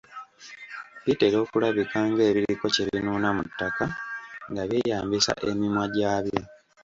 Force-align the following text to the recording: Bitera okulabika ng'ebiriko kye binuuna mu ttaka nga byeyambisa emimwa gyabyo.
Bitera 1.03 1.37
okulabika 1.45 1.97
ng'ebiriko 2.07 2.65
kye 2.73 2.83
binuuna 2.89 3.29
mu 3.37 3.43
ttaka 3.47 3.85
nga 4.49 4.63
byeyambisa 4.69 5.31
emimwa 5.49 5.85
gyabyo. 5.95 6.41